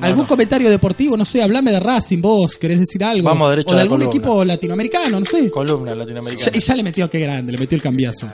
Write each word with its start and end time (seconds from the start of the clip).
¿Algún 0.00 0.26
comentario 0.26 0.70
deportivo? 0.70 1.16
No 1.16 1.24
sé, 1.24 1.42
hablame 1.42 1.72
de 1.72 1.80
Racing, 1.80 2.20
vos, 2.20 2.56
¿querés 2.56 2.78
decir 2.80 3.02
algo? 3.04 3.24
Vamos 3.28 3.50
derecho 3.50 3.70
O 3.70 3.72
de 3.72 3.76
a 3.76 3.78
la 3.78 3.82
algún 3.82 3.98
columna. 3.98 4.16
equipo 4.16 4.44
latinoamericano, 4.44 5.20
no 5.20 5.26
sé. 5.26 5.50
Columna 5.50 5.90
Ya- 5.92 5.96
latinoamericana. 5.96 6.50
y 6.56 6.60
ya 6.60 6.76
le 6.76 6.82
metió, 6.82 7.10
qué 7.10 7.18
grande, 7.20 7.52
le 7.52 7.58
metió 7.58 7.76
el 7.76 7.82
cambiazo. 7.82 8.28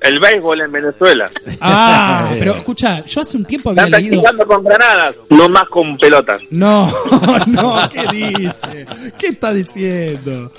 El 0.00 0.18
béisbol 0.20 0.60
en 0.60 0.72
Venezuela. 0.72 1.30
Ah, 1.60 2.30
pero 2.38 2.54
escucha, 2.56 3.04
yo 3.04 3.20
hace 3.22 3.36
un 3.36 3.44
tiempo 3.44 3.70
había 3.70 3.84
Están 3.84 4.02
leído... 4.02 4.22
practicando 4.22 4.54
con 4.54 4.64
granadas, 4.64 5.14
no 5.30 5.48
más 5.48 5.68
con 5.68 5.96
pelotas. 5.98 6.40
No, 6.50 6.90
no, 7.46 7.88
¿qué 7.90 8.06
dice? 8.12 8.86
¿Qué 9.18 9.28
está 9.28 9.52
diciendo? 9.52 10.50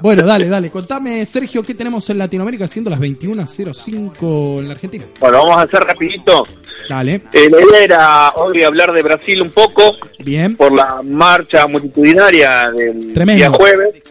Bueno, 0.00 0.24
dale, 0.26 0.48
dale, 0.48 0.70
contame, 0.70 1.24
Sergio, 1.24 1.62
¿qué 1.62 1.74
tenemos 1.74 2.08
en 2.10 2.18
Latinoamérica 2.18 2.68
siendo 2.68 2.90
las 2.90 3.00
21.05 3.00 4.58
en 4.58 4.68
la 4.68 4.74
Argentina? 4.74 5.04
Bueno, 5.20 5.38
vamos 5.38 5.56
a 5.56 5.62
hacer 5.62 5.80
rapidito. 5.80 6.46
Dale, 6.88 7.22
Eh, 7.32 7.48
la 7.50 7.60
idea 7.62 7.78
era 7.84 8.30
hoy 8.36 8.62
hablar 8.64 8.92
de 8.92 9.02
Brasil 9.02 9.40
un 9.40 9.50
poco 9.50 9.96
bien, 10.18 10.56
por 10.56 10.72
la 10.72 11.00
marcha 11.02 11.66
multitudinaria 11.66 12.70
del 12.76 13.12
Tremendo. 13.14 13.38
día 13.44 13.50
jueves. 13.50 14.02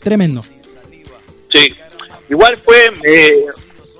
tremendo. 0.00 0.44
Sí. 1.52 1.72
Igual 2.28 2.56
fue 2.64 2.92
eh, 3.04 3.44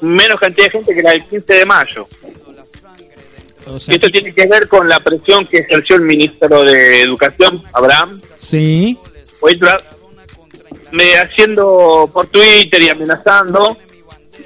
menos 0.02 0.38
cantidad 0.40 0.66
de 0.66 0.70
gente 0.70 0.94
que 0.94 1.02
la 1.02 1.10
del 1.12 1.24
15 1.24 1.52
de 1.54 1.64
mayo. 1.66 2.06
O 3.68 3.76
Y 3.76 3.80
sea, 3.80 3.94
esto 3.94 4.10
tiene 4.10 4.32
que 4.32 4.46
ver 4.46 4.68
con 4.68 4.88
la 4.88 5.00
presión 5.00 5.46
que 5.46 5.58
ejerció 5.58 5.96
el 5.96 6.02
ministro 6.02 6.62
de 6.62 7.02
Educación, 7.02 7.62
Abraham, 7.72 8.20
sí, 8.36 8.96
Weintraub, 9.40 9.80
me 10.96 11.18
haciendo 11.18 12.08
por 12.12 12.26
Twitter 12.28 12.82
y 12.82 12.88
amenazando 12.88 13.76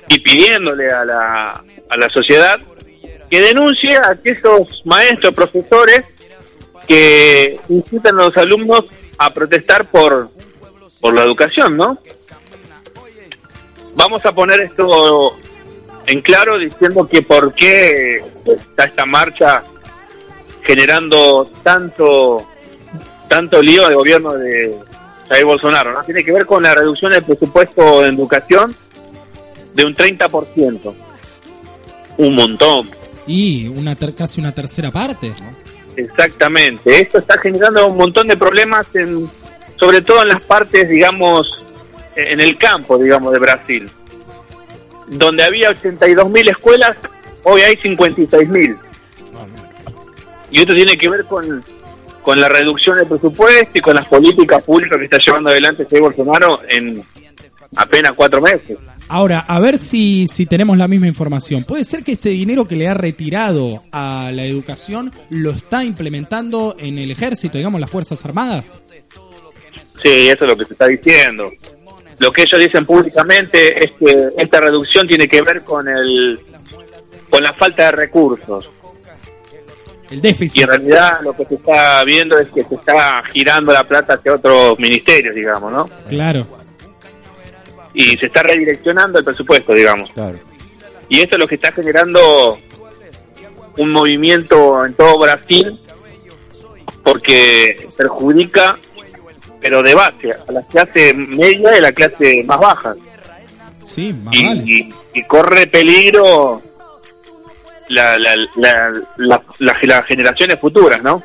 y 0.08 0.18
pidiéndole 0.18 0.90
a 0.90 1.04
la, 1.04 1.64
a 1.88 1.96
la 1.96 2.08
sociedad 2.12 2.58
que 3.30 3.40
denuncie 3.40 3.96
a 3.96 4.10
aquellos 4.10 4.82
maestros, 4.84 5.32
profesores 5.32 6.04
que 6.88 7.60
incitan 7.68 8.18
a 8.18 8.24
los 8.24 8.36
alumnos 8.36 8.86
a 9.18 9.32
protestar 9.32 9.84
por, 9.86 10.28
por 11.00 11.14
la 11.14 11.22
educación, 11.22 11.76
¿no? 11.76 11.98
Vamos 13.94 14.26
a 14.26 14.32
poner 14.32 14.60
esto 14.60 15.36
en 16.06 16.20
claro 16.22 16.58
diciendo 16.58 17.06
que 17.06 17.22
por 17.22 17.54
qué 17.54 18.16
está 18.44 18.84
esta 18.84 19.06
marcha 19.06 19.62
generando 20.62 21.48
tanto 21.62 22.48
tanto 23.28 23.62
lío 23.62 23.86
al 23.86 23.94
gobierno 23.94 24.32
de 24.32 24.76
Jair 25.30 25.44
Bolsonaro, 25.46 25.92
¿no? 25.94 26.02
Tiene 26.04 26.22
que 26.24 26.32
ver 26.32 26.44
con 26.44 26.62
la 26.62 26.74
reducción 26.74 27.12
del 27.12 27.22
presupuesto 27.22 28.04
en 28.04 28.16
educación 28.16 28.74
de 29.74 29.84
un 29.86 29.94
30%. 29.94 30.94
Un 32.18 32.34
montón. 32.34 32.90
y 33.26 33.68
una 33.68 33.94
ter- 33.94 34.14
casi 34.14 34.40
una 34.40 34.52
tercera 34.52 34.90
parte. 34.90 35.28
¿no? 35.40 35.54
Exactamente. 35.96 37.00
Esto 37.00 37.18
está 37.18 37.38
generando 37.38 37.86
un 37.86 37.96
montón 37.96 38.26
de 38.28 38.36
problemas, 38.36 38.86
en, 38.94 39.30
sobre 39.78 40.02
todo 40.02 40.22
en 40.22 40.28
las 40.28 40.42
partes, 40.42 40.88
digamos, 40.88 41.46
en 42.16 42.40
el 42.40 42.58
campo, 42.58 42.98
digamos, 42.98 43.32
de 43.32 43.38
Brasil. 43.38 43.90
Donde 45.06 45.44
había 45.44 45.70
82.000 45.70 46.50
escuelas, 46.50 46.96
hoy 47.44 47.60
hay 47.62 47.76
56.000. 47.76 48.76
Y 50.50 50.60
esto 50.60 50.74
tiene 50.74 50.96
que 50.98 51.08
ver 51.08 51.24
con, 51.26 51.64
con 52.22 52.40
la 52.40 52.48
reducción 52.48 52.96
del 52.96 53.06
presupuesto 53.06 53.70
y 53.74 53.80
con 53.80 53.94
las 53.94 54.06
políticas 54.06 54.62
públicas 54.64 54.98
que 54.98 55.04
está 55.04 55.18
llevando 55.18 55.50
adelante 55.50 55.86
Jair 55.88 56.02
Bolsonaro 56.02 56.60
en 56.68 57.02
apenas 57.76 58.12
cuatro 58.12 58.40
meses. 58.40 58.78
Ahora, 59.08 59.40
a 59.40 59.58
ver 59.58 59.78
si, 59.78 60.28
si 60.28 60.46
tenemos 60.46 60.78
la 60.78 60.86
misma 60.86 61.08
información. 61.08 61.64
¿Puede 61.64 61.84
ser 61.84 62.04
que 62.04 62.12
este 62.12 62.28
dinero 62.28 62.66
que 62.66 62.76
le 62.76 62.86
ha 62.86 62.94
retirado 62.94 63.82
a 63.90 64.30
la 64.32 64.44
educación 64.44 65.12
lo 65.30 65.50
está 65.50 65.82
implementando 65.82 66.76
en 66.78 66.98
el 66.98 67.10
ejército, 67.10 67.58
digamos, 67.58 67.80
las 67.80 67.90
Fuerzas 67.90 68.24
Armadas? 68.24 68.64
Sí, 70.02 70.28
eso 70.28 70.44
es 70.44 70.50
lo 70.50 70.56
que 70.56 70.64
se 70.64 70.74
está 70.74 70.86
diciendo. 70.86 71.50
Lo 72.20 72.30
que 72.32 72.42
ellos 72.42 72.60
dicen 72.60 72.86
públicamente 72.86 73.84
es 73.84 73.92
que 73.92 74.28
esta 74.36 74.60
reducción 74.60 75.08
tiene 75.08 75.26
que 75.26 75.42
ver 75.42 75.62
con 75.62 75.88
el 75.88 76.38
con 77.28 77.42
la 77.42 77.52
falta 77.52 77.86
de 77.86 77.92
recursos. 77.92 78.70
El 80.10 80.18
Y 80.18 80.20
déficit. 80.20 80.62
en 80.62 80.68
realidad 80.68 81.20
lo 81.22 81.32
que 81.36 81.44
se 81.44 81.54
está 81.54 82.02
viendo 82.04 82.36
es 82.38 82.48
que 82.48 82.64
se 82.64 82.74
está 82.74 83.22
girando 83.32 83.72
la 83.72 83.84
plata 83.84 84.14
hacia 84.14 84.34
otros 84.34 84.78
ministerios, 84.78 85.34
digamos, 85.34 85.70
¿no? 85.72 85.88
Claro. 86.08 86.46
Y 87.94 88.16
se 88.16 88.26
está 88.26 88.42
redireccionando 88.42 89.18
el 89.20 89.24
presupuesto, 89.24 89.72
digamos. 89.72 90.10
Claro. 90.12 90.38
Y 91.08 91.20
esto 91.20 91.36
es 91.36 91.40
lo 91.40 91.46
que 91.46 91.54
está 91.56 91.72
generando 91.72 92.58
un 93.78 93.90
movimiento 93.92 94.84
en 94.84 94.94
todo 94.94 95.18
Brasil 95.18 95.80
porque 97.04 97.88
perjudica, 97.96 98.78
pero 99.60 99.82
de 99.82 99.94
base, 99.94 100.32
a 100.48 100.52
la 100.52 100.62
clase 100.62 101.14
media 101.14 101.78
y 101.78 101.80
la 101.80 101.92
clase 101.92 102.42
más 102.44 102.58
baja. 102.60 102.94
Sí, 103.82 104.12
más 104.12 104.34
y, 104.34 104.44
vale. 104.46 104.62
y- 104.66 104.94
y 105.14 105.24
corre 105.24 105.66
peligro 105.66 106.62
la, 107.90 108.18
la, 108.18 108.34
la, 108.56 108.90
la- 109.16 109.42
la- 109.58 109.76
las 109.82 110.06
generaciones 110.06 110.58
futuras, 110.60 111.02
¿no? 111.02 111.22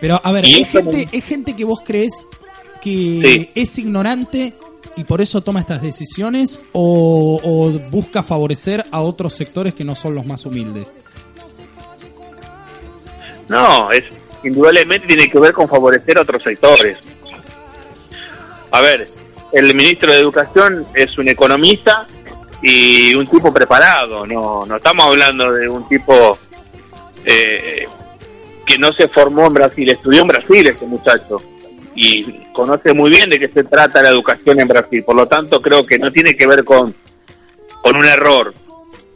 Pero, 0.00 0.20
a 0.22 0.30
ver, 0.32 0.44
¿es 0.44 0.68
gente, 0.68 1.08
¿es 1.10 1.24
gente 1.24 1.56
que 1.56 1.64
vos 1.64 1.80
crees 1.84 2.28
que 2.82 2.90
Sí. 3.24 3.50
es 3.54 3.78
ignorante 3.78 4.52
y 4.96 5.04
por 5.04 5.20
eso 5.22 5.40
toma 5.42 5.60
estas 5.60 5.80
decisiones 5.82 6.60
o, 6.72 7.40
o 7.42 7.70
busca 7.90 8.22
favorecer 8.22 8.84
a 8.90 9.00
otros 9.00 9.32
sectores 9.34 9.74
que 9.74 9.84
no 9.84 9.94
son 9.96 10.14
los 10.14 10.26
más 10.26 10.44
humildes? 10.44 10.92
No, 13.48 13.90
es 13.90 14.04
indudablemente 14.44 15.06
tiene 15.06 15.28
que 15.30 15.38
ver 15.40 15.52
con 15.52 15.68
favorecer 15.68 16.18
a 16.18 16.22
otros 16.22 16.42
sectores. 16.42 16.98
A 18.70 18.80
ver, 18.80 19.08
el 19.52 19.74
ministro 19.74 20.12
de 20.12 20.18
Educación 20.18 20.86
es 20.94 21.16
un 21.18 21.28
economista 21.28 22.06
y 22.62 23.14
un 23.14 23.28
tipo 23.28 23.52
preparado, 23.52 24.26
no, 24.26 24.64
no 24.66 24.76
estamos 24.76 25.06
hablando 25.06 25.52
de 25.52 25.68
un 25.68 25.88
tipo 25.88 26.38
eh, 27.24 27.86
que 28.64 28.78
no 28.78 28.92
se 28.92 29.08
formó 29.08 29.46
en 29.46 29.54
Brasil, 29.54 29.90
estudió 29.90 30.22
en 30.22 30.28
Brasil 30.28 30.66
ese 30.66 30.86
muchacho 30.86 31.42
y 31.94 32.22
conoce 32.52 32.92
muy 32.92 33.10
bien 33.10 33.30
de 33.30 33.38
qué 33.38 33.48
se 33.48 33.64
trata 33.64 34.02
la 34.02 34.10
educación 34.10 34.60
en 34.60 34.68
Brasil, 34.68 35.02
por 35.04 35.16
lo 35.16 35.26
tanto 35.26 35.60
creo 35.60 35.84
que 35.84 35.98
no 35.98 36.10
tiene 36.10 36.34
que 36.34 36.46
ver 36.46 36.64
con, 36.64 36.94
con 37.82 37.96
un 37.96 38.04
error, 38.04 38.52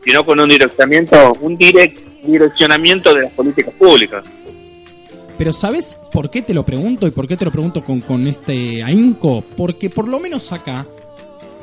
sino 0.05 0.25
con 0.25 0.41
un 0.41 0.49
direccionamiento, 0.49 1.35
un 1.41 1.57
direct, 1.57 1.99
direccionamiento 2.23 3.15
de 3.15 3.23
las 3.23 3.33
políticas 3.33 3.75
públicas. 3.75 4.25
Pero 5.37 5.53
¿sabes 5.55 5.97
por 6.13 6.31
qué 6.31 6.43
te 6.43 6.53
lo 6.53 6.65
pregunto 6.65 7.07
y 7.07 7.13
por 7.13 7.27
qué 7.27 7.37
te 7.37 7.47
lo 7.47 7.51
pregunto 7.51 7.83
con, 7.83 8.01
con 8.01 8.27
este 8.27 8.83
ahínco? 8.83 9.43
Porque 9.57 9.89
por 9.89 10.07
lo 10.07 10.21
menos 10.21 10.53
acá, 10.53 10.87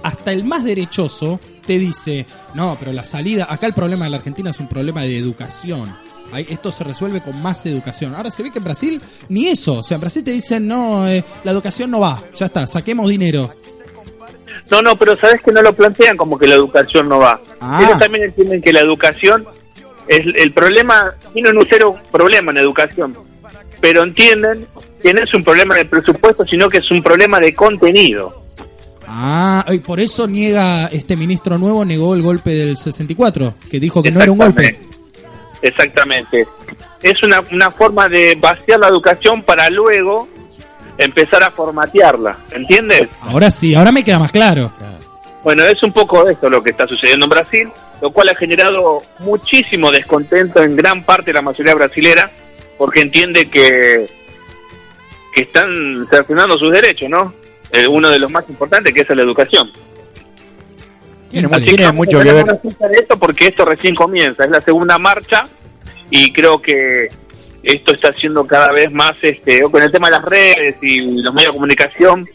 hasta 0.02 0.32
el 0.32 0.44
más 0.44 0.64
derechoso 0.64 1.40
te 1.68 1.78
dice, 1.78 2.26
no, 2.56 2.78
pero 2.80 2.92
la 2.92 3.06
salida, 3.06 3.46
acá 3.48 3.68
el 3.68 3.74
problema 3.74 4.06
de 4.06 4.12
la 4.12 4.18
Argentina 4.18 4.50
es 4.50 4.60
un 4.60 4.68
problema 4.68 5.04
de 5.04 5.18
educación. 5.18 5.94
Esto 6.36 6.72
se 6.72 6.84
resuelve 6.84 7.22
con 7.22 7.42
más 7.42 7.66
educación. 7.66 8.16
Ahora 8.16 8.32
se 8.32 8.44
ve 8.44 8.52
que 8.52 8.58
en 8.58 8.64
Brasil 8.64 9.02
ni 9.30 9.48
eso. 9.48 9.80
O 9.80 9.84
sea, 9.84 9.96
en 9.96 10.02
Brasil 10.02 10.24
te 10.24 10.32
dicen, 10.32 10.68
no, 10.68 11.08
eh, 11.08 11.24
la 11.44 11.52
educación 11.52 11.92
no 11.92 12.00
va. 12.00 12.22
Ya 12.36 12.48
está, 12.48 12.68
saquemos 12.68 13.08
dinero. 13.08 13.54
No, 14.70 14.82
no, 14.82 14.96
pero 14.98 15.18
sabes 15.18 15.42
que 15.42 15.52
no 15.52 15.62
lo 15.62 15.74
plantean 15.74 16.18
como 16.18 16.38
que 16.38 16.48
la 16.48 16.56
educación 16.56 17.08
no 17.08 17.20
va. 17.20 17.40
Ah. 17.62 17.82
Ellos 17.82 18.00
también 18.00 18.26
entienden 18.26 18.62
que 18.62 18.74
la 18.74 18.82
educación 18.82 19.46
es 20.08 20.26
el 20.36 20.52
problema, 20.52 21.16
tienen 21.34 21.58
un 21.58 21.66
cero 21.70 21.96
problema 22.12 22.52
en 22.52 22.58
educación, 22.58 23.16
pero 23.80 24.04
entienden 24.04 24.68
que 25.02 25.14
no 25.14 25.22
es 25.22 25.34
un 25.34 25.44
problema 25.44 25.76
de 25.76 25.86
presupuesto, 25.86 26.46
sino 26.46 26.70
que 26.70 26.80
es 26.80 26.92
un 26.92 27.02
problema 27.02 27.40
de 27.40 27.54
contenido. 27.54 28.47
Ah, 29.08 29.66
y 29.70 29.80
por 29.80 30.00
eso 30.00 30.28
niega 30.28 30.88
este 30.88 31.16
ministro 31.16 31.58
nuevo, 31.58 31.86
negó 31.86 32.14
el 32.14 32.22
golpe 32.22 32.52
del 32.52 32.76
64, 32.76 33.54
que 33.72 33.80
dijo 33.80 34.04
que 34.04 34.12
no 34.12 34.22
era 34.22 34.32
un 34.32 34.38
golpe. 34.38 34.78
Exactamente. 35.62 36.46
Es 37.02 37.24
una, 37.24 37.42
una 37.52 37.72
forma 37.72 38.10
de 38.10 38.36
vaciar 38.36 38.80
la 38.80 38.90
educación 38.90 39.44
para 39.44 39.70
luego 39.70 40.28
empezar 40.98 41.44
a 41.44 41.52
formatearla, 41.52 42.38
¿entiendes? 42.52 43.08
Ahora 43.22 43.50
sí, 43.50 43.76
ahora 43.76 43.92
me 43.92 44.04
queda 44.04 44.20
más 44.20 44.32
claro. 44.32 44.72
Bueno, 45.44 45.64
es 45.64 45.82
un 45.84 45.94
poco 45.94 46.28
esto 46.28 46.50
lo 46.50 46.62
que 46.62 46.72
está 46.72 46.86
sucediendo 46.88 47.26
en 47.26 47.30
Brasil, 47.30 47.70
lo 48.02 48.12
cual 48.12 48.30
ha 48.30 48.36
generado 48.36 49.02
muchísimo 49.20 49.92
descontento 49.92 50.62
en 50.62 50.76
gran 50.76 51.06
parte 51.06 51.28
de 51.28 51.36
la 51.36 51.42
mayoría 51.42 51.76
brasilera, 51.76 52.30
porque 52.78 53.02
entiende 53.02 53.50
que, 53.50 54.10
que 55.34 55.42
están 55.44 56.06
cercenando 56.10 56.58
sus 56.58 56.74
derechos, 56.74 57.10
¿no? 57.10 57.34
Eh, 57.72 57.88
uno 57.88 58.10
de 58.10 58.20
los 58.20 58.32
más 58.32 58.46
importantes, 58.50 58.94
que 58.94 59.02
es 59.02 59.10
la 59.10 59.24
educación. 59.24 59.70
Tiene, 61.30 61.92
mucho 61.92 62.22
que 62.22 62.32
ver. 62.32 62.46
esto 62.94 63.20
porque 63.20 63.48
esto 63.48 63.66
recién 63.66 63.94
comienza, 63.94 64.46
es 64.46 64.50
la 64.50 64.62
segunda 64.62 64.98
marcha 64.98 65.46
y 66.10 66.32
creo 66.32 66.62
que 66.62 67.10
esto 67.64 67.94
está 67.94 68.10
haciendo 68.10 68.48
cada 68.48 68.72
vez 68.72 68.92
más, 68.92 69.14
este, 69.22 69.62
con 69.64 69.84
el 69.84 69.92
tema 69.92 70.08
de 70.08 70.12
las 70.12 70.24
redes 70.24 70.76
y 70.82 71.22
los 71.22 71.34
medios 71.34 71.52
de 71.52 71.58
comunicación, 71.58 72.28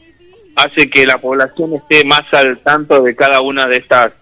hace 0.57 0.91
que 0.91 1.07
la 1.07 1.17
población 1.17 1.75
esté 1.75 2.05
más 2.05 2.27
al 2.33 2.59
tanto 2.59 3.03
de 3.03 3.17
cada 3.17 3.41
una 3.41 3.65
de 3.65 3.79
estas 3.79 4.13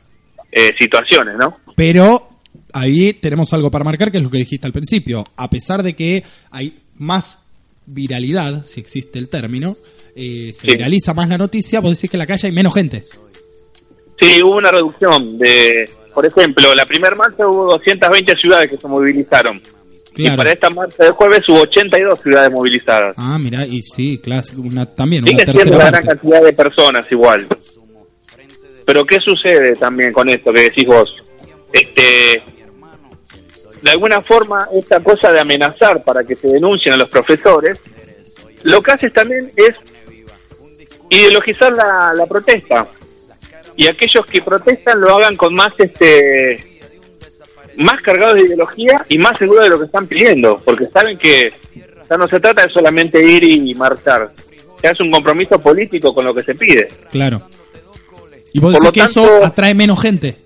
eh, 0.53 0.73
situaciones, 0.79 1.35
¿no? 1.37 1.59
Pero 1.75 2.29
ahí 2.73 3.15
tenemos 3.15 3.53
algo 3.53 3.71
para 3.73 3.85
marcar, 3.85 4.13
que 4.13 4.19
es 4.19 4.23
lo 4.23 4.31
que 4.31 4.39
dijiste 4.39 4.67
al 4.67 4.73
principio. 4.73 5.25
A 5.37 5.51
pesar 5.51 5.83
de 5.83 5.95
que 5.95 6.23
hay 6.51 6.81
más 6.97 7.50
viralidad, 7.87 8.65
si 8.65 8.81
existe 8.81 9.19
el 9.19 9.29
término, 9.29 9.77
eh, 10.15 10.51
se 10.53 10.63
Sí. 10.63 10.67
viraliza 10.77 11.15
más 11.15 11.29
la 11.29 11.39
noticia, 11.39 11.81
vos 11.81 11.91
decís 11.93 12.11
que 12.11 12.17
en 12.17 12.21
la 12.21 12.27
calle 12.27 12.49
hay 12.49 12.53
menos 12.55 12.75
gente. 12.75 13.05
Sí, 14.21 14.43
hubo 14.43 14.57
una 14.57 14.71
reducción 14.71 15.39
de, 15.39 15.89
por 16.15 16.27
ejemplo, 16.27 16.75
la 16.75 16.85
primera 16.85 17.17
marcha 17.17 17.47
hubo 17.47 17.71
220 17.73 18.37
ciudades 18.37 18.71
que 18.71 18.77
se 18.77 18.87
movilizaron. 18.89 19.61
Y 20.17 20.29
para 20.37 20.53
esta 20.53 20.69
marcha 20.69 21.05
de 21.05 21.11
jueves 21.13 21.49
hubo 21.49 21.61
82 21.63 22.21
ciudades 22.21 22.51
movilizadas. 22.53 23.15
Ah, 23.17 23.39
mira, 23.39 23.65
y 23.65 23.81
sí, 23.83 24.19
claro, 24.23 24.43
una, 24.59 24.85
también 24.85 25.23
una 25.23 25.31
siendo 25.31 25.53
tercera 25.53 25.77
una 25.77 25.91
gran 25.91 26.05
cantidad 26.05 26.43
de 26.43 26.53
personas 26.53 27.11
igual. 27.11 27.47
Pero 28.85 29.05
¿qué 29.07 29.19
sucede 29.21 29.77
también 29.77 30.13
con 30.13 30.29
esto 30.29 30.53
que 30.53 30.63
decís 30.63 30.87
vos? 30.87 31.09
Este, 31.73 32.43
de 33.83 33.91
alguna 33.91 34.21
forma, 34.21 34.69
esta 34.75 35.01
cosa 35.01 35.33
de 35.33 35.41
amenazar 35.41 36.03
para 36.03 36.25
que 36.25 36.35
se 36.37 36.49
denuncien 36.49 36.95
a 36.95 36.97
los 36.99 37.09
profesores, 37.09 37.81
lo 38.63 38.83
que 38.83 38.93
haces 38.93 39.13
también 39.13 39.51
es 39.57 39.75
ideologizar 41.09 41.73
la, 41.73 42.13
la 42.15 42.27
protesta. 42.27 42.87
Y 43.77 43.87
aquellos 43.87 44.27
que 44.27 44.43
protestan 44.43 45.01
lo 45.01 45.17
hagan 45.17 45.37
con 45.37 45.55
más 45.55 45.73
este 45.79 46.67
más 47.77 48.01
cargados 48.03 48.35
de 48.35 48.43
ideología 48.43 49.07
y 49.09 49.17
más 49.17 49.39
seguros 49.39 49.65
de 49.65 49.71
lo 49.71 49.79
que 49.79 49.87
están 49.87 50.07
pidiendo, 50.07 50.61
porque 50.65 50.87
saben 50.89 51.17
que 51.17 51.53
ya 52.11 52.17
no 52.19 52.29
se 52.29 52.39
trata 52.41 52.67
de 52.67 52.69
solamente 52.73 53.25
ir 53.25 53.43
y 53.45 53.73
marchar, 53.75 54.33
se 54.81 54.89
hace 54.89 55.03
un 55.03 55.11
compromiso 55.11 55.59
político 55.59 56.13
con 56.13 56.27
lo 56.27 56.35
que 56.35 56.43
se 56.43 56.55
pide. 56.55 56.89
Claro. 57.11 57.49
Y 58.53 58.59
vos 58.59 58.73
Por 58.75 58.83
decís 58.83 58.93
que 58.93 59.01
tanto- 59.15 59.21
eso 59.37 59.45
atrae 59.47 59.73
menos 59.75 60.03
gente. 60.03 60.37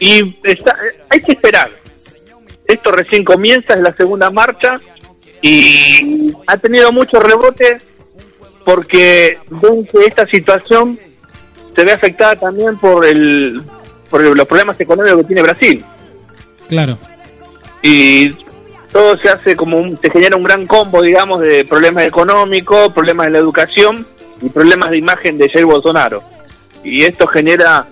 Y 0.00 0.36
está, 0.42 0.76
hay 1.08 1.20
que 1.20 1.32
esperar. 1.32 1.70
Esto 2.66 2.90
recién 2.90 3.22
comienza, 3.24 3.74
es 3.74 3.80
la 3.80 3.94
segunda 3.94 4.30
marcha 4.30 4.80
y 5.42 6.32
ha 6.46 6.56
tenido 6.56 6.92
mucho 6.92 7.20
rebote 7.20 7.78
porque 8.64 9.38
ven 9.48 9.84
que 9.86 10.06
esta 10.06 10.26
situación 10.26 10.98
se 11.74 11.84
ve 11.84 11.92
afectada 11.92 12.36
también 12.36 12.78
por 12.78 13.04
el 13.06 13.62
por 14.10 14.20
los 14.20 14.46
problemas 14.46 14.78
económicos 14.80 15.18
que 15.18 15.24
tiene 15.24 15.42
Brasil 15.42 15.84
Claro. 16.68 16.98
y 17.82 18.34
todo 18.92 19.16
se 19.16 19.28
hace 19.30 19.56
como 19.56 19.78
un, 19.78 19.98
se 20.00 20.10
genera 20.10 20.36
un 20.36 20.42
gran 20.42 20.66
combo 20.66 21.00
digamos 21.00 21.40
de 21.40 21.64
problemas 21.64 22.04
económicos 22.06 22.92
problemas 22.92 23.26
de 23.26 23.32
la 23.32 23.38
educación 23.38 24.06
y 24.42 24.48
problemas 24.50 24.90
de 24.90 24.98
imagen 24.98 25.38
de 25.38 25.48
Jair 25.48 25.64
Bolsonaro 25.64 26.22
y 26.84 27.02
esto 27.04 27.26
genera 27.26 27.86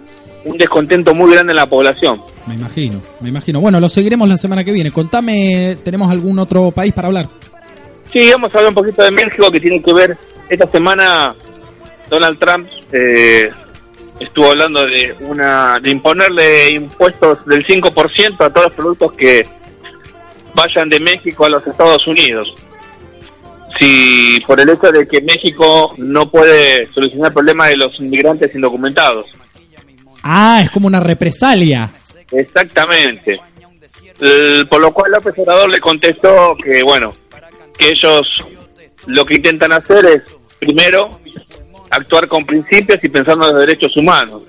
un 0.49 0.57
descontento 0.57 1.15
muy 1.15 1.33
grande 1.33 1.53
en 1.53 1.57
la 1.57 1.67
población 1.67 2.21
Me 2.47 2.55
imagino, 2.55 3.01
me 3.21 3.29
imagino. 3.29 3.61
Bueno, 3.61 3.81
lo 3.81 3.89
seguiremos 3.89 4.29
la 4.29 4.37
semana 4.37 4.65
que 4.65 4.73
viene. 4.73 4.91
Contame, 4.91 5.77
¿tenemos 5.85 6.11
algún 6.11 6.39
otro 6.39 6.71
país 6.71 6.93
para 6.95 7.09
hablar? 7.09 7.29
Sí, 8.13 8.31
vamos 8.33 8.55
a 8.55 8.59
hablar 8.59 8.71
un 8.71 8.75
poquito 8.75 9.03
de 9.03 9.11
México 9.11 9.51
que 9.51 9.61
tiene 9.61 9.83
que 9.83 9.93
ver. 9.93 10.17
Esta 10.49 10.67
semana 10.71 11.35
Donald 12.09 12.39
Trump 12.39 12.67
eh, 12.91 13.51
estuvo 14.19 14.51
hablando 14.51 14.87
de 14.87 15.15
una 15.21 15.79
de 15.79 15.91
imponerle 15.91 16.71
impuestos 16.71 17.45
del 17.45 17.67
5% 17.67 18.41
a 18.41 18.51
todos 18.51 18.67
los 18.69 18.73
productos 18.73 19.13
que 19.13 19.47
vayan 20.55 20.89
de 20.89 21.01
México 21.01 21.45
a 21.45 21.51
los 21.51 21.67
Estados 21.67 22.07
Unidos. 22.07 22.55
Si 23.79 24.41
por 24.47 24.59
el 24.59 24.71
hecho 24.71 24.91
de 24.91 25.07
que 25.07 25.21
México 25.21 25.95
no 25.99 26.31
puede 26.31 26.87
solucionar 26.89 27.29
el 27.29 27.35
problema 27.35 27.69
de 27.69 27.77
los 27.77 28.01
inmigrantes 28.01 28.55
indocumentados. 28.55 29.27
Ah, 30.23 30.61
es 30.63 30.71
como 30.71 30.87
una 30.87 31.01
represalia. 31.01 31.91
Exactamente. 32.31 33.41
Por 34.69 34.81
lo 34.81 34.93
cual 34.93 35.13
López 35.13 35.35
Obrador 35.39 35.71
le 35.71 35.81
contestó 35.81 36.57
que, 36.63 36.83
bueno, 36.83 37.15
que 37.79 37.89
ellos 37.91 38.27
lo 39.07 39.25
que 39.25 39.37
intentan 39.37 39.73
hacer 39.73 40.05
es, 40.07 40.23
primero, 40.59 41.21
actuar 41.91 42.27
con 42.29 42.45
principios 42.45 43.03
y 43.03 43.09
pensando 43.09 43.47
en 43.49 43.55
los 43.55 43.67
derechos 43.67 43.97
humanos 43.97 44.43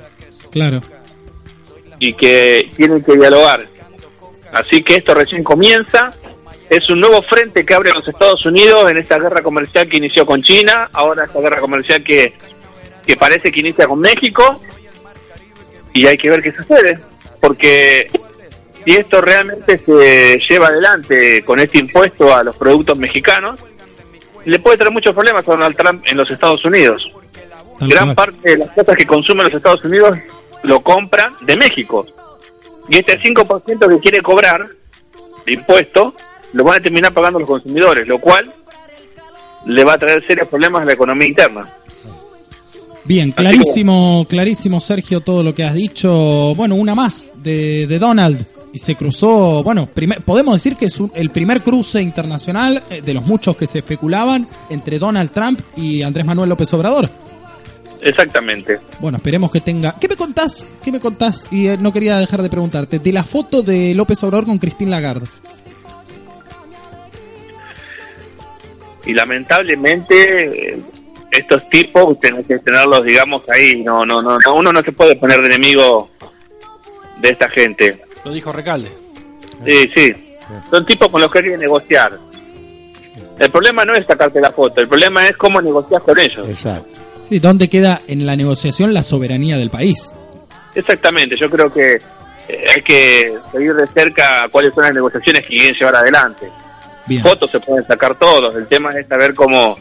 Claro. 0.52 0.82
y 2.00 2.14
que 2.14 2.70
tienen 2.76 3.04
que 3.04 3.16
dialogar. 3.16 3.66
Así 4.52 4.82
que 4.84 4.96
esto 4.96 5.14
recién 5.14 5.44
comienza. 5.44 6.12
Es 6.70 6.90
un 6.90 7.00
nuevo 7.00 7.22
frente 7.22 7.64
que 7.66 7.74
abre 7.74 7.92
los 7.94 8.08
Estados 8.08 8.44
Unidos 8.46 8.90
en 8.90 8.98
esta 8.98 9.18
guerra 9.20 9.42
comercial 9.44 9.88
que 9.88 9.98
inició 9.98 10.26
con 10.26 10.42
China, 10.42 10.90
ahora 10.94 11.26
esta 11.26 11.40
guerra 11.40 11.60
comercial 11.60 12.04
que, 12.04 12.34
que 13.06 13.16
parece 13.16 13.52
que 13.52 13.60
inicia 13.60 13.88
con 13.88 14.00
México. 14.00 14.60
Y 16.00 16.08
hay 16.08 16.18
que 16.18 16.30
ver 16.30 16.42
qué 16.42 16.54
sucede, 16.54 16.98
porque 17.42 18.10
si 18.86 18.92
esto 18.92 19.20
realmente 19.20 19.78
se 19.78 20.40
lleva 20.50 20.68
adelante 20.68 21.44
con 21.44 21.60
este 21.60 21.80
impuesto 21.80 22.34
a 22.34 22.42
los 22.42 22.56
productos 22.56 22.98
mexicanos, 22.98 23.60
le 24.46 24.60
puede 24.60 24.78
traer 24.78 24.94
muchos 24.94 25.14
problemas 25.14 25.46
a 25.46 25.52
Donald 25.52 25.76
Trump 25.76 26.02
en 26.06 26.16
los 26.16 26.32
Estados 26.32 26.64
Unidos. 26.64 27.12
Tal 27.80 27.90
Gran 27.90 28.06
cual. 28.06 28.16
parte 28.16 28.50
de 28.50 28.58
las 28.60 28.70
cosas 28.70 28.96
que 28.96 29.06
consumen 29.06 29.48
los 29.48 29.54
Estados 29.54 29.84
Unidos 29.84 30.18
lo 30.64 30.80
compran 30.80 31.34
de 31.42 31.58
México. 31.58 32.06
Y 32.88 33.00
este 33.00 33.20
5% 33.20 33.90
que 33.90 34.00
quiere 34.00 34.22
cobrar 34.22 34.70
de 35.46 35.54
impuesto 35.54 36.14
lo 36.54 36.64
van 36.64 36.78
a 36.78 36.82
terminar 36.82 37.14
pagando 37.14 37.40
los 37.40 37.48
consumidores, 37.50 38.08
lo 38.08 38.20
cual 38.20 38.54
le 39.66 39.84
va 39.84 39.96
a 39.96 39.98
traer 39.98 40.26
serios 40.26 40.48
problemas 40.48 40.84
a 40.84 40.86
la 40.86 40.94
economía 40.94 41.28
interna. 41.28 41.70
Bien, 43.10 43.32
clarísimo, 43.32 44.24
clarísimo, 44.30 44.80
Sergio, 44.80 45.20
todo 45.22 45.42
lo 45.42 45.56
que 45.56 45.64
has 45.64 45.74
dicho. 45.74 46.54
Bueno, 46.56 46.76
una 46.76 46.94
más 46.94 47.32
de, 47.42 47.88
de 47.88 47.98
Donald. 47.98 48.46
Y 48.72 48.78
se 48.78 48.94
cruzó, 48.96 49.64
bueno, 49.64 49.88
primer- 49.92 50.22
podemos 50.22 50.54
decir 50.54 50.76
que 50.76 50.86
es 50.86 51.00
un- 51.00 51.12
el 51.16 51.32
primer 51.32 51.62
cruce 51.64 52.04
internacional 52.04 52.84
eh, 52.92 53.02
de 53.02 53.14
los 53.16 53.26
muchos 53.26 53.58
que 53.58 53.66
se 53.66 53.80
especulaban 53.80 54.48
entre 54.70 55.00
Donald 55.00 55.32
Trump 55.32 55.60
y 55.76 56.04
Andrés 56.04 56.24
Manuel 56.24 56.50
López 56.50 56.72
Obrador. 56.76 57.10
Exactamente. 58.04 58.80
Bueno, 59.00 59.18
esperemos 59.18 59.50
que 59.50 59.60
tenga. 59.62 59.96
¿Qué 60.00 60.08
me 60.08 60.16
contás? 60.16 60.64
¿Qué 60.84 60.92
me 60.92 61.00
contás? 61.00 61.48
Y 61.50 61.66
eh, 61.66 61.78
no 61.80 61.92
quería 61.92 62.20
dejar 62.20 62.44
de 62.44 62.50
preguntarte. 62.52 63.00
De 63.00 63.12
la 63.12 63.24
foto 63.24 63.64
de 63.64 63.96
López 63.96 64.24
Obrador 64.24 64.46
con 64.46 64.60
Christine 64.60 64.92
Lagarde. 64.92 65.26
Y 69.06 69.14
lamentablemente 69.14 70.74
eh, 70.74 70.80
estos 71.32 71.70
tipos 71.70 72.20
tenemos 72.20 72.46
que 72.46 72.60
tenerlos, 72.60 73.04
digamos, 73.04 73.48
ahí. 73.50 73.84
No, 73.84 74.06
no, 74.06 74.22
no, 74.22 74.38
no, 74.40 74.56
uno 74.56 74.72
no 74.72 74.82
se 74.82 74.92
puede 74.92 75.16
poner 75.16 75.42
de 75.42 75.48
enemigo 75.48 76.10
de 77.18 77.30
esta 77.30 77.50
gente. 77.50 78.02
Lo 78.24 78.32
dijo 78.32 78.52
Recalde. 78.52 78.92
Sí, 79.66 79.92
sí. 79.96 80.14
Son 80.70 80.86
tipos 80.86 81.10
con 81.10 81.22
los 81.22 81.32
que 81.32 81.40
hay 81.40 81.46
que 81.46 81.58
negociar. 81.58 82.18
El 83.38 83.52
problema 83.52 83.86
no 83.86 83.94
es 83.94 84.06
sacarte 84.06 84.42
la 84.42 84.52
foto, 84.52 84.82
el 84.82 84.88
problema 84.88 85.26
es 85.26 85.38
cómo 85.38 85.62
negocias 85.62 86.02
con 86.04 86.20
ellos. 86.20 86.48
Exacto. 86.48 86.90
Sí, 87.28 87.40
¿dónde 87.40 87.70
queda 87.70 88.02
en 88.08 88.26
la 88.26 88.36
negociación 88.36 88.94
la 88.94 89.04
soberanía 89.04 89.58
del 89.58 89.70
país? 89.70 90.14
Exactamente, 90.76 91.36
yo 91.40 91.50
creo 91.50 91.72
que 91.72 91.94
eh, 91.94 92.66
hay 92.76 92.82
que 92.82 93.38
seguir 93.52 93.74
de 93.76 93.88
cerca 93.88 94.46
cuáles 94.52 94.74
son 94.74 94.84
las 94.84 94.94
negociaciones 94.94 95.44
que 95.44 95.50
quieren 95.50 95.74
llevar 95.74 95.96
adelante. 95.96 96.50
Bien. 97.06 97.22
Fotos 97.22 97.50
se 97.50 97.60
pueden 97.60 97.86
sacar 97.88 98.16
todos, 98.16 98.56
el 98.56 98.68
tema 98.68 98.90
es 98.92 99.08
saber 99.08 99.34
cómo 99.34 99.78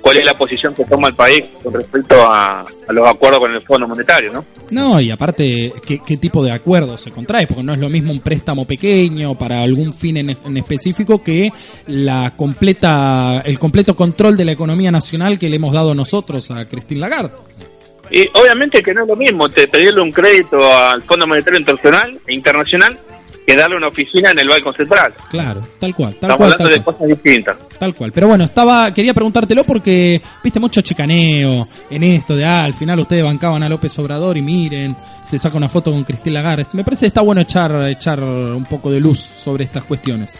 cuál 0.00 0.18
es 0.18 0.24
la 0.24 0.34
posición 0.34 0.74
que 0.74 0.84
toma 0.84 1.08
el 1.08 1.14
país 1.14 1.44
con 1.62 1.72
respecto 1.72 2.20
a, 2.20 2.60
a 2.60 2.92
los 2.92 3.08
acuerdos 3.08 3.40
con 3.40 3.54
el 3.54 3.62
Fondo 3.62 3.88
Monetario, 3.88 4.32
¿no? 4.32 4.44
No, 4.70 5.00
y 5.00 5.10
aparte, 5.10 5.72
¿qué, 5.84 6.00
qué 6.04 6.16
tipo 6.16 6.44
de 6.44 6.52
acuerdo 6.52 6.96
se 6.96 7.10
contrae? 7.10 7.46
Porque 7.46 7.62
no 7.62 7.72
es 7.72 7.78
lo 7.78 7.88
mismo 7.88 8.12
un 8.12 8.20
préstamo 8.20 8.66
pequeño 8.66 9.34
para 9.36 9.62
algún 9.62 9.94
fin 9.94 10.16
en, 10.16 10.30
en 10.30 10.56
específico 10.56 11.22
que 11.22 11.52
la 11.86 12.34
completa, 12.36 13.42
el 13.44 13.58
completo 13.58 13.96
control 13.96 14.36
de 14.36 14.44
la 14.44 14.52
economía 14.52 14.90
nacional 14.90 15.38
que 15.38 15.48
le 15.48 15.56
hemos 15.56 15.72
dado 15.72 15.94
nosotros 15.94 16.50
a 16.50 16.66
Christine 16.66 17.00
Lagarde. 17.00 17.32
Y 18.10 18.28
obviamente 18.34 18.82
que 18.82 18.92
no 18.92 19.02
es 19.02 19.08
lo 19.08 19.16
mismo 19.16 19.48
te 19.48 19.68
pedirle 19.68 20.02
un 20.02 20.10
crédito 20.10 20.58
al 20.60 21.02
Fondo 21.02 21.26
Monetario 21.26 21.60
Internacional, 21.60 22.20
internacional 22.26 22.98
que 23.46 23.56
darle 23.56 23.76
una 23.76 23.88
oficina 23.88 24.30
en 24.30 24.38
el 24.38 24.48
Banco 24.48 24.72
Central. 24.72 25.12
Claro, 25.30 25.66
tal 25.78 25.94
cual, 25.94 26.14
tal 26.14 26.30
Estamos 26.30 26.36
cual, 26.36 26.52
hablando 26.52 26.64
tal 26.64 26.78
de 26.78 26.84
cual. 26.84 26.96
cosas 26.96 27.08
distintas. 27.08 27.56
Tal 27.78 27.94
cual. 27.94 28.12
Pero 28.12 28.28
bueno, 28.28 28.44
estaba, 28.44 28.92
quería 28.94 29.14
preguntártelo 29.14 29.64
porque 29.64 30.20
viste 30.44 30.60
mucho 30.60 30.80
chicaneo 30.82 31.66
en 31.90 32.02
esto 32.04 32.36
de 32.36 32.44
ah, 32.44 32.64
al 32.64 32.74
final 32.74 33.00
ustedes 33.00 33.24
bancaban 33.24 33.62
a 33.62 33.68
López 33.68 33.98
Obrador 33.98 34.36
y 34.36 34.42
miren, 34.42 34.94
se 35.24 35.38
saca 35.38 35.56
una 35.56 35.68
foto 35.68 35.90
con 35.90 36.04
Cristina 36.04 36.42
Lagarde. 36.42 36.66
Me 36.74 36.84
parece 36.84 37.00
que 37.00 37.08
está 37.08 37.22
bueno 37.22 37.40
echar, 37.40 37.88
echar 37.88 38.22
un 38.22 38.64
poco 38.66 38.90
de 38.90 39.00
luz 39.00 39.18
sobre 39.18 39.64
estas 39.64 39.84
cuestiones. 39.84 40.38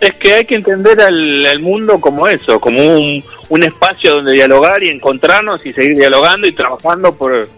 Es 0.00 0.12
que 0.14 0.34
hay 0.34 0.44
que 0.44 0.56
entender 0.56 1.00
al, 1.00 1.46
al 1.46 1.60
mundo 1.60 1.98
como 2.00 2.28
eso, 2.28 2.60
como 2.60 2.82
un, 2.82 3.24
un 3.48 3.62
espacio 3.62 4.16
donde 4.16 4.32
dialogar 4.32 4.82
y 4.84 4.90
encontrarnos 4.90 5.64
y 5.64 5.72
seguir 5.72 5.96
dialogando 5.96 6.46
y 6.46 6.52
trabajando 6.52 7.14
por, 7.14 7.48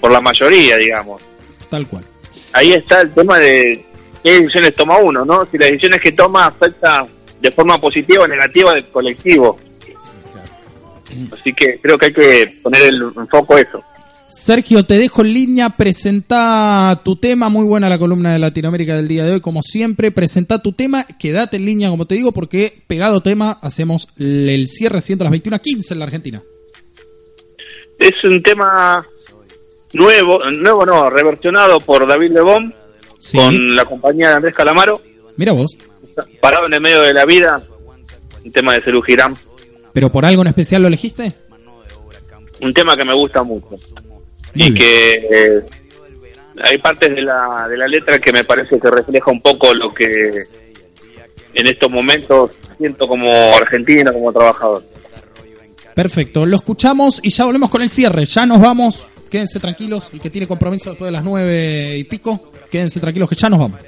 por 0.00 0.12
la 0.12 0.20
mayoría, 0.20 0.76
digamos. 0.76 1.20
Tal 1.68 1.86
cual. 1.88 2.04
Ahí 2.52 2.72
está 2.72 3.00
el 3.00 3.12
tema 3.12 3.38
de 3.38 3.84
qué 4.22 4.32
decisiones 4.40 4.74
toma 4.74 4.98
uno, 4.98 5.24
¿no? 5.24 5.46
Si 5.50 5.58
las 5.58 5.70
decisiones 5.70 6.00
que 6.00 6.12
toma 6.12 6.46
afecta 6.46 7.06
de 7.40 7.50
forma 7.50 7.80
positiva 7.80 8.24
o 8.24 8.28
negativa 8.28 8.72
al 8.72 8.86
colectivo. 8.86 9.58
Así 11.32 11.52
que 11.52 11.78
creo 11.80 11.98
que 11.98 12.06
hay 12.06 12.12
que 12.12 12.58
poner 12.62 12.82
el 12.84 13.02
enfoque 13.16 13.60
eso. 13.60 13.82
Sergio, 14.32 14.86
te 14.86 14.96
dejo 14.96 15.20
en 15.20 15.34
línea, 15.34 15.68
presenta 15.70 17.02
tu 17.04 17.16
tema, 17.16 17.50
muy 17.50 17.66
buena 17.66 17.90
la 17.90 17.98
columna 17.98 18.32
de 18.32 18.38
Latinoamérica 18.38 18.96
del 18.96 19.06
día 19.06 19.26
de 19.26 19.32
hoy, 19.32 19.40
como 19.42 19.62
siempre, 19.62 20.10
presenta 20.10 20.62
tu 20.62 20.72
tema, 20.72 21.04
quédate 21.18 21.58
en 21.58 21.66
línea, 21.66 21.90
como 21.90 22.06
te 22.06 22.14
digo, 22.14 22.32
porque 22.32 22.82
pegado 22.86 23.20
tema 23.20 23.58
hacemos 23.60 24.08
el 24.18 24.68
cierre 24.68 25.02
siendo 25.02 25.24
las 25.24 25.34
21.15 25.34 25.92
en 25.92 25.98
la 25.98 26.04
Argentina. 26.06 26.42
Es 27.98 28.24
un 28.24 28.42
tema 28.42 29.06
nuevo, 29.92 30.38
nuevo 30.50 30.86
no, 30.86 31.10
reversionado 31.10 31.80
por 31.80 32.06
David 32.06 32.32
Lebón 32.32 32.74
Sí. 33.18 33.36
con 33.38 33.76
la 33.76 33.84
compañía 33.84 34.30
de 34.30 34.34
Andrés 34.36 34.54
Calamaro, 34.54 35.00
Mira 35.36 35.52
vos, 35.52 35.76
parado 36.40 36.66
en 36.66 36.74
el 36.74 36.80
medio 36.80 37.00
de 37.02 37.14
la 37.14 37.24
vida, 37.24 37.62
un 38.44 38.50
tema 38.52 38.74
de 38.74 38.82
Cerú 38.82 39.00
Girán, 39.02 39.36
pero 39.92 40.10
por 40.10 40.24
algo 40.26 40.42
en 40.42 40.48
especial 40.48 40.82
lo 40.82 40.88
elegiste. 40.88 41.32
un 42.60 42.74
tema 42.74 42.96
que 42.96 43.04
me 43.04 43.14
gusta 43.14 43.42
mucho. 43.42 43.68
Muy 43.70 43.78
y 44.54 44.70
bien. 44.70 44.74
que 44.74 45.12
eh, 45.30 45.62
hay 46.64 46.78
partes 46.78 47.14
de 47.14 47.22
la, 47.22 47.66
de 47.68 47.76
la 47.78 47.86
letra 47.86 48.18
que 48.18 48.32
me 48.32 48.44
parece 48.44 48.78
que 48.80 48.90
refleja 48.90 49.30
un 49.30 49.40
poco 49.40 49.72
lo 49.72 49.92
que 49.94 50.08
en 51.54 51.66
estos 51.66 51.90
momentos 51.90 52.50
siento 52.78 53.06
como 53.06 53.30
argentino, 53.54 54.12
como 54.12 54.32
trabajador. 54.32 54.82
Perfecto, 55.94 56.46
lo 56.46 56.56
escuchamos 56.56 57.20
y 57.22 57.30
ya 57.30 57.44
volvemos 57.44 57.70
con 57.70 57.82
el 57.82 57.90
cierre. 57.90 58.24
Ya 58.24 58.46
nos 58.46 58.60
vamos, 58.60 59.06
quédense 59.32 59.58
tranquilos. 59.58 60.10
El 60.12 60.20
que 60.20 60.28
tiene 60.28 60.46
compromiso 60.46 60.90
después 60.90 61.08
de 61.08 61.12
las 61.12 61.24
nueve 61.24 61.96
y 61.96 62.04
pico, 62.04 62.52
quédense 62.70 63.00
tranquilos 63.00 63.30
que 63.30 63.34
ya 63.34 63.48
nos 63.48 63.60
vamos. 63.60 63.80